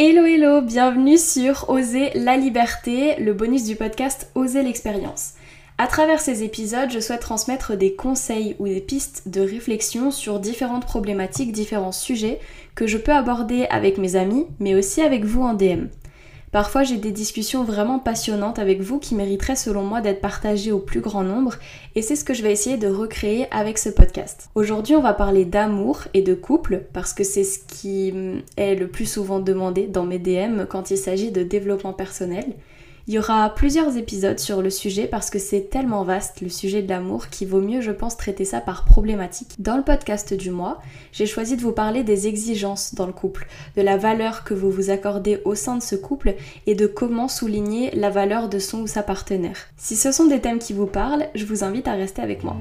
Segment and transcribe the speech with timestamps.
[0.00, 5.32] Hello hello, bienvenue sur Oser la liberté, le bonus du podcast Oser l'expérience.
[5.76, 10.38] À travers ces épisodes, je souhaite transmettre des conseils ou des pistes de réflexion sur
[10.38, 12.38] différentes problématiques, différents sujets
[12.76, 15.86] que je peux aborder avec mes amis, mais aussi avec vous en DM.
[16.50, 20.78] Parfois j'ai des discussions vraiment passionnantes avec vous qui mériteraient selon moi d'être partagées au
[20.78, 21.56] plus grand nombre
[21.94, 24.48] et c'est ce que je vais essayer de recréer avec ce podcast.
[24.54, 28.14] Aujourd'hui on va parler d'amour et de couple parce que c'est ce qui
[28.56, 32.54] est le plus souvent demandé dans mes DM quand il s'agit de développement personnel.
[33.08, 36.82] Il y aura plusieurs épisodes sur le sujet parce que c'est tellement vaste le sujet
[36.82, 39.54] de l'amour qu'il vaut mieux je pense traiter ça par problématique.
[39.58, 43.46] Dans le podcast du mois, j'ai choisi de vous parler des exigences dans le couple,
[43.78, 46.34] de la valeur que vous vous accordez au sein de ce couple
[46.66, 49.56] et de comment souligner la valeur de son ou sa partenaire.
[49.78, 52.58] Si ce sont des thèmes qui vous parlent, je vous invite à rester avec moi.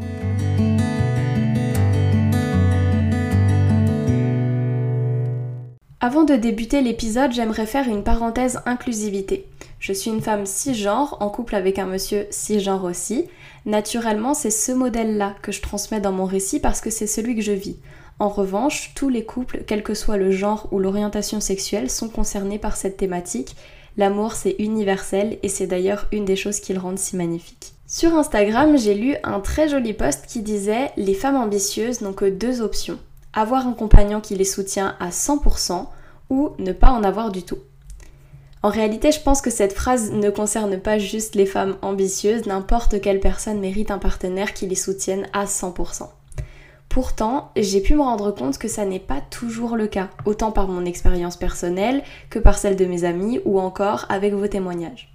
[5.99, 9.45] Avant de débuter l'épisode, j'aimerais faire une parenthèse inclusivité.
[9.79, 13.25] Je suis une femme cisgenre en couple avec un monsieur cisgenre aussi.
[13.65, 17.41] Naturellement, c'est ce modèle-là que je transmets dans mon récit parce que c'est celui que
[17.41, 17.77] je vis.
[18.19, 22.57] En revanche, tous les couples, quel que soit le genre ou l'orientation sexuelle, sont concernés
[22.57, 23.55] par cette thématique.
[23.95, 27.73] L'amour, c'est universel et c'est d'ailleurs une des choses qui le rendent si magnifique.
[27.85, 32.25] Sur Instagram, j'ai lu un très joli post qui disait Les femmes ambitieuses n'ont que
[32.25, 32.97] deux options.
[33.33, 35.85] Avoir un compagnon qui les soutient à 100%
[36.29, 37.59] ou ne pas en avoir du tout.
[38.67, 42.99] En réalité, je pense que cette phrase ne concerne pas juste les femmes ambitieuses, n'importe
[42.99, 46.09] quelle personne mérite un partenaire qui les soutienne à 100%.
[46.89, 50.67] Pourtant, j'ai pu me rendre compte que ça n'est pas toujours le cas, autant par
[50.67, 55.13] mon expérience personnelle que par celle de mes amis ou encore avec vos témoignages.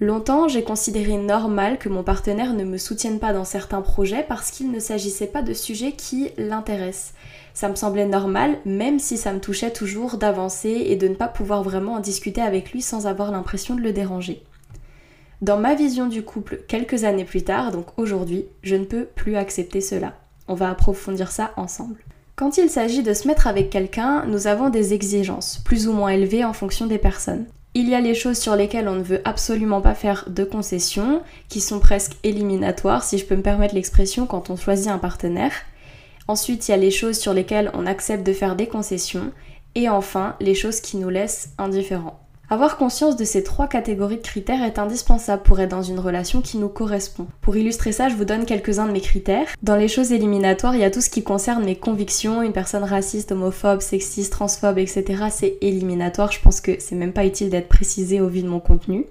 [0.00, 4.50] Longtemps, j'ai considéré normal que mon partenaire ne me soutienne pas dans certains projets parce
[4.50, 7.12] qu'il ne s'agissait pas de sujets qui l'intéressent.
[7.54, 11.28] Ça me semblait normal, même si ça me touchait toujours d'avancer et de ne pas
[11.28, 14.42] pouvoir vraiment en discuter avec lui sans avoir l'impression de le déranger.
[15.42, 19.36] Dans ma vision du couple quelques années plus tard, donc aujourd'hui, je ne peux plus
[19.36, 20.14] accepter cela.
[20.48, 22.00] On va approfondir ça ensemble.
[22.36, 26.10] Quand il s'agit de se mettre avec quelqu'un, nous avons des exigences, plus ou moins
[26.10, 27.44] élevées en fonction des personnes.
[27.74, 31.22] Il y a les choses sur lesquelles on ne veut absolument pas faire de concessions,
[31.48, 35.52] qui sont presque éliminatoires, si je peux me permettre l'expression, quand on choisit un partenaire.
[36.28, 39.32] Ensuite, il y a les choses sur lesquelles on accepte de faire des concessions.
[39.74, 42.18] Et enfin, les choses qui nous laissent indifférents.
[42.52, 46.42] Avoir conscience de ces trois catégories de critères est indispensable pour être dans une relation
[46.42, 47.26] qui nous correspond.
[47.40, 49.46] Pour illustrer ça, je vous donne quelques-uns de mes critères.
[49.62, 52.84] Dans les choses éliminatoires, il y a tout ce qui concerne mes convictions, une personne
[52.84, 55.24] raciste, homophobe, sexiste, transphobe, etc.
[55.30, 58.60] C'est éliminatoire, je pense que c'est même pas utile d'être précisé au vu de mon
[58.60, 59.06] contenu.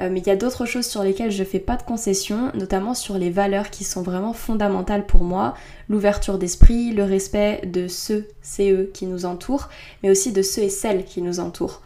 [0.00, 2.94] Euh, mais il y a d'autres choses sur lesquelles je fais pas de concessions, notamment
[2.94, 5.54] sur les valeurs qui sont vraiment fondamentales pour moi,
[5.88, 9.68] l'ouverture d'esprit, le respect de ceux, c'est eux qui nous entourent,
[10.02, 11.82] mais aussi de ceux et celles qui nous entourent.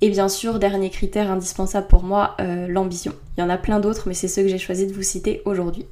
[0.00, 3.12] Et bien sûr, dernier critère indispensable pour moi, euh, l'ambition.
[3.36, 5.40] Il y en a plein d'autres, mais c'est ceux que j'ai choisi de vous citer
[5.44, 5.86] aujourd'hui.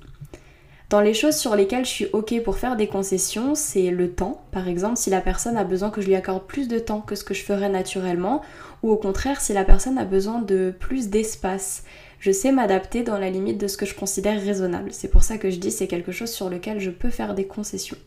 [0.90, 4.44] Dans les choses sur lesquelles je suis ok pour faire des concessions, c'est le temps.
[4.52, 7.14] Par exemple, si la personne a besoin que je lui accorde plus de temps que
[7.14, 8.42] ce que je ferais naturellement,
[8.82, 11.84] ou au contraire, si la personne a besoin de plus d'espace.
[12.20, 14.90] Je sais m'adapter dans la limite de ce que je considère raisonnable.
[14.92, 17.46] C'est pour ça que je dis c'est quelque chose sur lequel je peux faire des
[17.46, 17.98] concessions.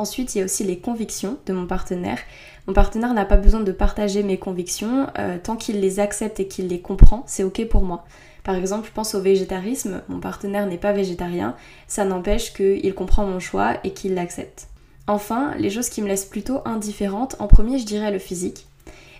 [0.00, 2.20] Ensuite, il y a aussi les convictions de mon partenaire.
[2.66, 5.08] Mon partenaire n'a pas besoin de partager mes convictions.
[5.18, 8.06] Euh, tant qu'il les accepte et qu'il les comprend, c'est ok pour moi.
[8.42, 10.00] Par exemple, je pense au végétarisme.
[10.08, 11.54] Mon partenaire n'est pas végétarien.
[11.86, 14.68] Ça n'empêche qu'il comprend mon choix et qu'il l'accepte.
[15.06, 18.64] Enfin, les choses qui me laissent plutôt indifférente, en premier, je dirais le physique.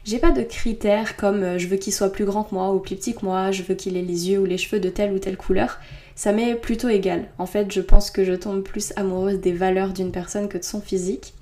[0.07, 2.79] J'ai pas de critères comme euh, je veux qu'il soit plus grand que moi ou
[2.79, 5.13] plus petit que moi, je veux qu'il ait les yeux ou les cheveux de telle
[5.13, 5.79] ou telle couleur.
[6.21, 7.29] Ça m'est plutôt égal.
[7.39, 10.65] En fait, je pense que je tombe plus amoureuse des valeurs d'une personne que de
[10.65, 11.33] son physique.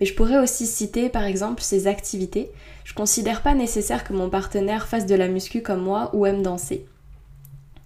[0.00, 2.50] Mais je pourrais aussi citer par exemple ses activités.
[2.82, 6.42] Je considère pas nécessaire que mon partenaire fasse de la muscu comme moi ou aime
[6.42, 6.84] danser.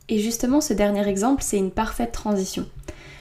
[0.09, 2.65] Et justement, ce dernier exemple, c'est une parfaite transition.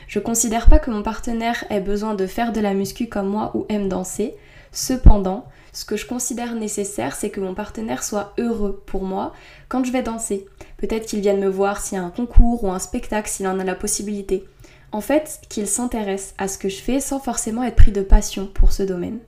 [0.08, 3.52] Je considère pas que mon partenaire ait besoin de faire de la muscu comme moi
[3.56, 4.36] ou aime danser.
[4.72, 5.44] Cependant,
[5.74, 9.34] ce que je considère nécessaire, c'est que mon partenaire soit heureux pour moi
[9.70, 10.46] quand je vais danser.
[10.78, 13.60] Peut-être qu'il vienne me voir s'il y a un concours ou un spectacle, s'il en
[13.60, 14.46] a la possibilité.
[14.92, 18.48] En fait, qu'il s'intéresse à ce que je fais sans forcément être pris de passion
[18.48, 19.20] pour ce domaine.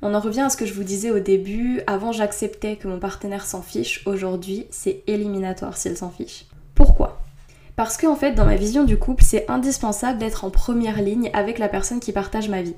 [0.00, 2.98] On en revient à ce que je vous disais au début, avant j'acceptais que mon
[2.98, 6.46] partenaire s'en fiche, aujourd'hui c'est éliminatoire s'il s'en fiche.
[6.74, 7.13] Pourquoi?
[7.76, 11.30] Parce qu'en en fait dans ma vision du couple c'est indispensable d'être en première ligne
[11.32, 12.76] avec la personne qui partage ma vie.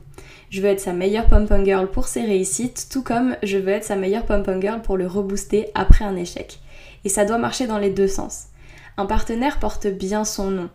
[0.48, 3.84] Je veux être sa meilleure pom-pom girl pour ses réussites, tout comme je veux être
[3.84, 6.60] sa meilleure pom-pom girl pour le rebooster après un échec.
[7.04, 8.46] Et ça doit marcher dans les deux sens.
[8.96, 10.70] Un partenaire porte bien son nom.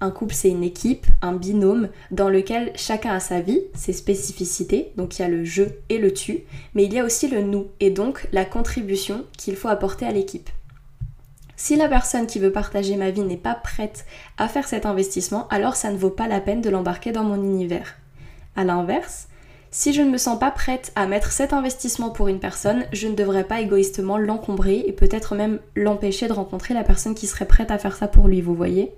[0.00, 4.92] Un couple, c'est une équipe, un binôme, dans lequel chacun a sa vie, ses spécificités,
[4.96, 6.40] donc il y a le je et le tu,
[6.74, 10.12] mais il y a aussi le nous, et donc la contribution qu'il faut apporter à
[10.12, 10.48] l'équipe.
[11.62, 14.06] Si la personne qui veut partager ma vie n'est pas prête
[14.38, 17.36] à faire cet investissement, alors ça ne vaut pas la peine de l'embarquer dans mon
[17.36, 17.98] univers.
[18.56, 19.28] A l'inverse,
[19.70, 23.08] si je ne me sens pas prête à mettre cet investissement pour une personne, je
[23.08, 27.44] ne devrais pas égoïstement l'encombrer et peut-être même l'empêcher de rencontrer la personne qui serait
[27.44, 28.94] prête à faire ça pour lui, vous voyez?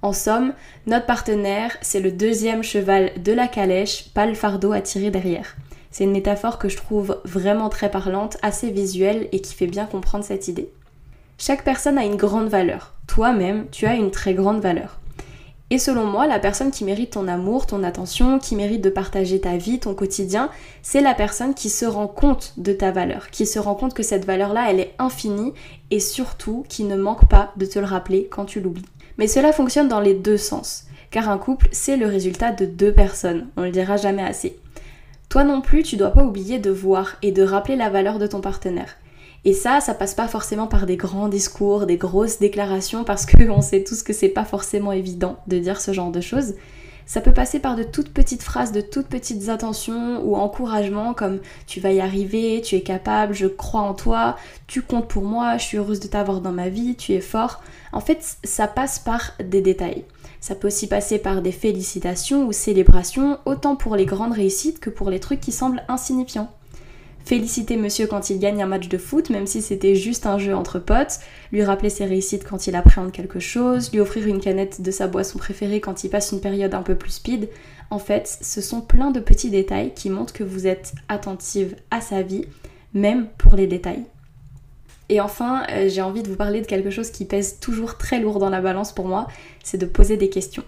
[0.00, 0.54] En somme,
[0.86, 5.56] notre partenaire, c'est le deuxième cheval de la calèche, pas le fardeau à tirer derrière.
[5.90, 9.84] C'est une métaphore que je trouve vraiment très parlante, assez visuelle et qui fait bien
[9.84, 10.72] comprendre cette idée.
[11.44, 12.94] Chaque personne a une grande valeur.
[13.08, 15.00] Toi-même, tu as une très grande valeur.
[15.70, 19.40] Et selon moi, la personne qui mérite ton amour, ton attention, qui mérite de partager
[19.40, 20.50] ta vie, ton quotidien,
[20.82, 24.04] c'est la personne qui se rend compte de ta valeur, qui se rend compte que
[24.04, 25.52] cette valeur-là, elle est infinie
[25.90, 28.86] et surtout qui ne manque pas de te le rappeler quand tu l'oublies.
[29.18, 32.92] Mais cela fonctionne dans les deux sens, car un couple, c'est le résultat de deux
[32.92, 34.60] personnes, on le dira jamais assez.
[35.28, 38.28] Toi non plus, tu dois pas oublier de voir et de rappeler la valeur de
[38.28, 38.96] ton partenaire.
[39.44, 43.60] Et ça, ça passe pas forcément par des grands discours, des grosses déclarations, parce qu'on
[43.60, 46.54] sait tous que c'est pas forcément évident de dire ce genre de choses.
[47.06, 51.40] Ça peut passer par de toutes petites phrases, de toutes petites attentions ou encouragements comme
[51.66, 54.36] tu vas y arriver, tu es capable, je crois en toi,
[54.68, 57.60] tu comptes pour moi, je suis heureuse de t'avoir dans ma vie, tu es fort.
[57.92, 60.04] En fait, ça passe par des détails.
[60.40, 64.90] Ça peut aussi passer par des félicitations ou célébrations, autant pour les grandes réussites que
[64.90, 66.52] pour les trucs qui semblent insignifiants
[67.24, 70.54] féliciter monsieur quand il gagne un match de foot, même si c'était juste un jeu
[70.54, 71.20] entre potes,
[71.52, 75.06] lui rappeler ses réussites quand il appréhende quelque chose, lui offrir une canette de sa
[75.06, 77.48] boisson préférée quand il passe une période un peu plus speed.
[77.90, 82.00] En fait, ce sont plein de petits détails qui montrent que vous êtes attentive à
[82.00, 82.46] sa vie,
[82.94, 84.04] même pour les détails.
[85.08, 88.18] Et enfin, euh, j'ai envie de vous parler de quelque chose qui pèse toujours très
[88.18, 89.28] lourd dans la balance pour moi,
[89.62, 90.64] c'est de poser des questions.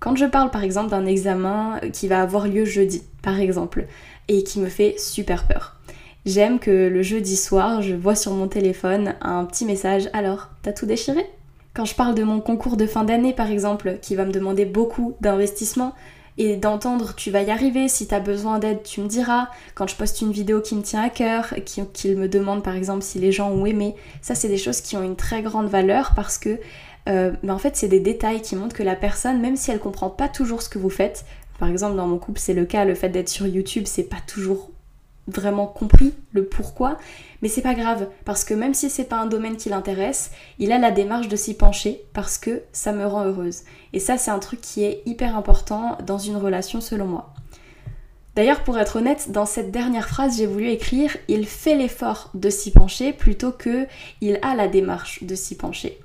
[0.00, 3.86] Quand je parle par exemple d'un examen qui va avoir lieu jeudi, par exemple,
[4.28, 5.76] et qui me fait super peur.
[6.26, 10.10] J'aime que le jeudi soir, je vois sur mon téléphone un petit message.
[10.12, 11.24] Alors, t'as tout déchiré?
[11.74, 14.64] Quand je parle de mon concours de fin d'année par exemple, qui va me demander
[14.64, 15.94] beaucoup d'investissement,
[16.38, 19.96] et d'entendre tu vas y arriver, si t'as besoin d'aide tu me diras, quand je
[19.96, 21.52] poste une vidéo qui me tient à cœur,
[21.92, 24.96] qu'il me demande par exemple si les gens ont aimé, ça c'est des choses qui
[24.96, 26.60] ont une très grande valeur parce que
[27.08, 29.80] euh, mais en fait c'est des détails qui montrent que la personne, même si elle
[29.80, 31.24] comprend pas toujours ce que vous faites,
[31.58, 34.20] par exemple, dans mon couple, c'est le cas, le fait d'être sur YouTube, c'est pas
[34.26, 34.70] toujours
[35.28, 36.96] vraiment compris le pourquoi,
[37.42, 40.72] mais c'est pas grave parce que même si c'est pas un domaine qui l'intéresse, il
[40.72, 43.62] a la démarche de s'y pencher parce que ça me rend heureuse.
[43.92, 47.34] Et ça, c'est un truc qui est hyper important dans une relation selon moi.
[48.34, 52.50] D'ailleurs, pour être honnête, dans cette dernière phrase, j'ai voulu écrire il fait l'effort de
[52.50, 53.86] s'y pencher plutôt que
[54.20, 55.98] il a la démarche de s'y pencher.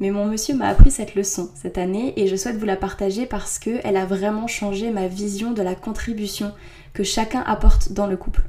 [0.00, 3.24] Mais mon monsieur m'a appris cette leçon cette année et je souhaite vous la partager
[3.26, 6.52] parce qu'elle a vraiment changé ma vision de la contribution
[6.92, 8.42] que chacun apporte dans le couple.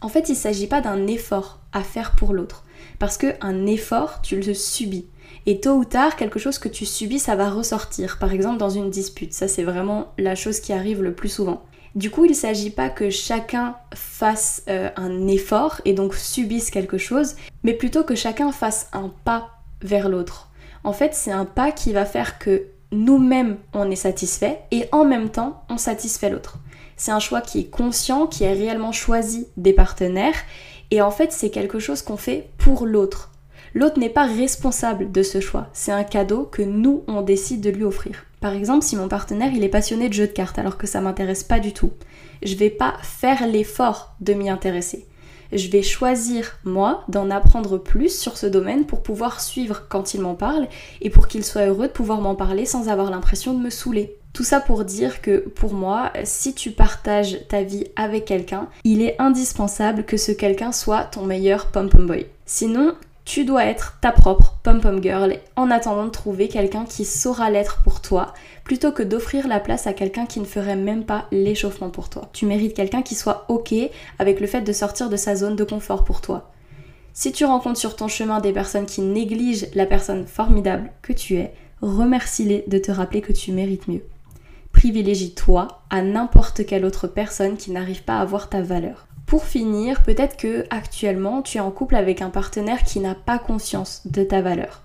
[0.00, 2.64] En fait, il ne s'agit pas d'un effort à faire pour l'autre.
[2.98, 5.06] Parce qu'un effort, tu le subis.
[5.46, 8.18] Et tôt ou tard, quelque chose que tu subis, ça va ressortir.
[8.18, 9.32] Par exemple, dans une dispute.
[9.32, 11.62] Ça, c'est vraiment la chose qui arrive le plus souvent.
[11.94, 16.70] Du coup, il ne s'agit pas que chacun fasse euh, un effort et donc subisse
[16.70, 19.50] quelque chose, mais plutôt que chacun fasse un pas
[19.82, 20.50] vers l'autre.
[20.84, 25.04] En fait, c'est un pas qui va faire que nous-mêmes, on est satisfait et en
[25.04, 26.58] même temps, on satisfait l'autre.
[26.96, 30.36] C'est un choix qui est conscient, qui est réellement choisi des partenaires
[30.90, 33.32] et en fait, c'est quelque chose qu'on fait pour l'autre.
[33.74, 37.70] L'autre n'est pas responsable de ce choix, c'est un cadeau que nous, on décide de
[37.70, 38.24] lui offrir.
[38.40, 41.00] Par exemple, si mon partenaire, il est passionné de jeux de cartes alors que ça
[41.00, 41.90] m'intéresse pas du tout,
[42.44, 45.06] je vais pas faire l'effort de m'y intéresser
[45.52, 50.20] je vais choisir, moi, d'en apprendre plus sur ce domaine pour pouvoir suivre quand il
[50.20, 50.68] m'en parle
[51.00, 54.16] et pour qu'il soit heureux de pouvoir m'en parler sans avoir l'impression de me saouler.
[54.32, 59.00] Tout ça pour dire que pour moi, si tu partages ta vie avec quelqu'un, il
[59.00, 62.26] est indispensable que ce quelqu'un soit ton meilleur pom-pom boy.
[62.44, 62.94] Sinon,
[63.24, 67.82] tu dois être ta propre pom-pom girl en attendant de trouver quelqu'un qui saura l'être
[67.82, 71.90] pour toi, plutôt que d'offrir la place à quelqu'un qui ne ferait même pas l'échauffement
[71.90, 72.28] pour toi.
[72.32, 73.74] Tu mérites quelqu'un qui soit ok
[74.18, 76.50] avec le fait de sortir de sa zone de confort pour toi.
[77.14, 81.36] Si tu rencontres sur ton chemin des personnes qui négligent la personne formidable que tu
[81.36, 84.04] es, remercie-les de te rappeler que tu mérites mieux.
[84.72, 89.06] Privilégie-toi à n'importe quelle autre personne qui n'arrive pas à voir ta valeur.
[89.34, 93.40] Pour finir, peut-être que actuellement tu es en couple avec un partenaire qui n'a pas
[93.40, 94.84] conscience de ta valeur.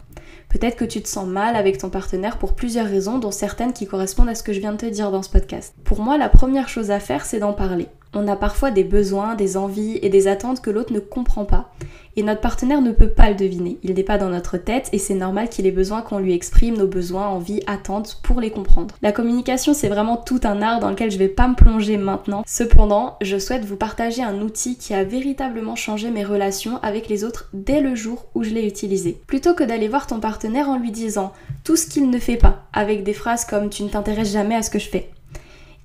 [0.49, 3.85] Peut-être que tu te sens mal avec ton partenaire pour plusieurs raisons, dont certaines qui
[3.85, 5.75] correspondent à ce que je viens de te dire dans ce podcast.
[5.83, 7.89] Pour moi, la première chose à faire, c'est d'en parler.
[8.13, 11.71] On a parfois des besoins, des envies et des attentes que l'autre ne comprend pas.
[12.15, 13.77] Et notre partenaire ne peut pas le deviner.
[13.83, 16.75] Il n'est pas dans notre tête et c'est normal qu'il ait besoin qu'on lui exprime
[16.75, 18.95] nos besoins, envies, attentes pour les comprendre.
[19.03, 22.43] La communication, c'est vraiment tout un art dans lequel je vais pas me plonger maintenant.
[22.47, 27.23] Cependant, je souhaite vous partager un outil qui a véritablement changé mes relations avec les
[27.23, 29.21] autres dès le jour où je l'ai utilisé.
[29.27, 31.31] Plutôt que d'aller voir ton partenaire en lui disant
[31.63, 34.63] tout ce qu'il ne fait pas, avec des phrases comme tu ne t'intéresses jamais à
[34.63, 35.11] ce que je fais.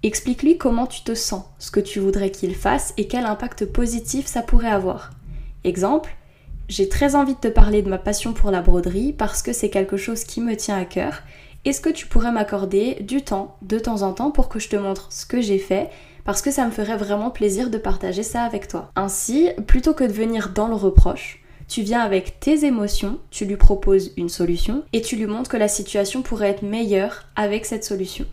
[0.05, 4.27] Explique-lui comment tu te sens, ce que tu voudrais qu'il fasse et quel impact positif
[4.27, 5.13] ça pourrait avoir.
[5.65, 6.15] Exemple,
[6.69, 9.71] j'ai très envie de te parler de ma passion pour la broderie parce que c'est
[9.71, 11.23] quelque chose qui me tient à cœur.
[11.65, 14.77] Est-ce que tu pourrais m'accorder du temps de temps en temps pour que je te
[14.77, 15.89] montre ce que j'ai fait?
[16.27, 18.91] Parce que ça me ferait vraiment plaisir de partager ça avec toi.
[18.97, 23.57] Ainsi, plutôt que de venir dans le reproche, tu viens avec tes émotions, tu lui
[23.57, 27.85] proposes une solution et tu lui montres que la situation pourrait être meilleure avec cette
[27.85, 28.27] solution.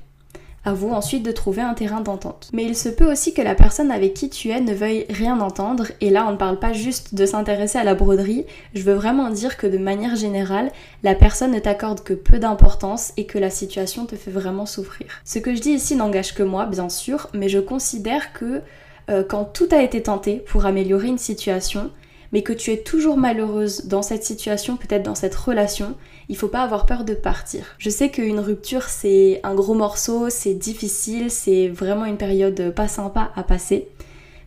[0.63, 2.49] À vous ensuite de trouver un terrain d'entente.
[2.53, 5.39] Mais il se peut aussi que la personne avec qui tu es ne veuille rien
[5.39, 8.93] entendre, et là on ne parle pas juste de s'intéresser à la broderie, je veux
[8.93, 13.39] vraiment dire que de manière générale, la personne ne t'accorde que peu d'importance et que
[13.39, 15.07] la situation te fait vraiment souffrir.
[15.25, 18.61] Ce que je dis ici n'engage que moi, bien sûr, mais je considère que
[19.09, 21.89] euh, quand tout a été tenté pour améliorer une situation,
[22.31, 25.95] mais que tu es toujours malheureuse dans cette situation, peut-être dans cette relation,
[26.29, 27.75] il faut pas avoir peur de partir.
[27.77, 32.87] Je sais qu'une rupture c'est un gros morceau, c'est difficile, c'est vraiment une période pas
[32.87, 33.87] sympa à passer.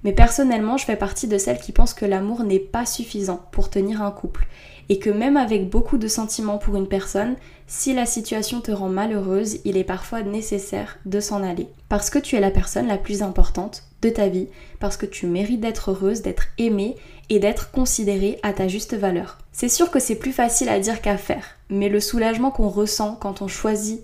[0.05, 3.71] Mais personnellement, je fais partie de celles qui pensent que l'amour n'est pas suffisant pour
[3.71, 4.47] tenir un couple
[4.91, 7.37] et que même avec beaucoup de sentiments pour une personne,
[7.67, 11.69] si la situation te rend malheureuse, il est parfois nécessaire de s'en aller.
[11.89, 14.49] Parce que tu es la personne la plus importante ta vie,
[14.81, 16.97] parce que tu mérites d'être heureuse, d'être aimée
[17.31, 19.39] et d'être considérée à ta juste valeur.
[19.53, 23.17] C'est sûr que c'est plus facile à dire qu'à faire, mais le soulagement qu'on ressent
[23.21, 24.01] quand on choisit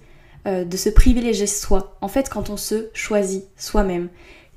[0.46, 4.08] euh, de se privilégier soi, en fait quand on se choisit soi-même,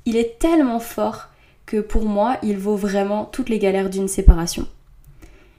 [0.06, 1.28] il est tellement fort
[1.66, 4.66] que pour moi, il vaut vraiment toutes les galères d'une séparation.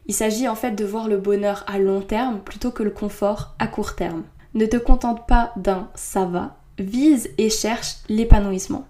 [0.08, 3.56] Il s'agit en fait de voir le bonheur à long terme plutôt que le confort
[3.58, 4.24] à court terme.
[4.54, 8.88] Ne te contente pas d'un ça va, vise et cherche l'épanouissement.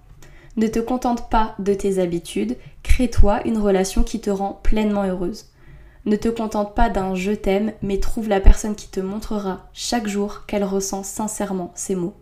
[0.58, 5.48] Ne te contente pas de tes habitudes, crée-toi une relation qui te rend pleinement heureuse.
[6.06, 10.08] Ne te contente pas d'un je t'aime, mais trouve la personne qui te montrera chaque
[10.08, 12.14] jour qu'elle ressent sincèrement ces mots.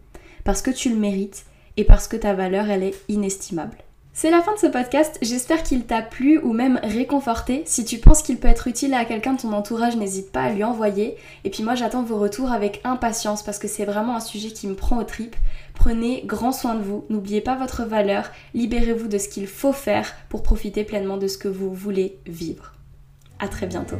[0.45, 1.45] Parce que tu le mérites
[1.77, 3.77] et parce que ta valeur, elle est inestimable.
[4.15, 7.63] C'est la fin de ce podcast, j'espère qu'il t'a plu ou même réconforté.
[7.65, 10.51] Si tu penses qu'il peut être utile à quelqu'un de ton entourage, n'hésite pas à
[10.51, 11.17] lui envoyer.
[11.43, 14.67] Et puis moi j'attends vos retours avec impatience parce que c'est vraiment un sujet qui
[14.67, 15.35] me prend aux tripes.
[15.73, 20.13] Prenez grand soin de vous, n'oubliez pas votre valeur, libérez-vous de ce qu'il faut faire
[20.29, 22.73] pour profiter pleinement de ce que vous voulez vivre.
[23.39, 23.97] A très bientôt.